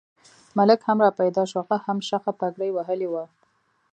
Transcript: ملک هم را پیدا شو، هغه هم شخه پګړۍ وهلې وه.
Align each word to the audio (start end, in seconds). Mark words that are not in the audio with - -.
ملک 0.57 0.79
هم 0.87 0.97
را 1.03 1.09
پیدا 1.19 1.43
شو، 1.51 1.59
هغه 1.63 1.77
هم 1.85 1.97
شخه 2.09 2.31
پګړۍ 2.39 2.69
وهلې 2.73 3.07
وه. 3.13 3.23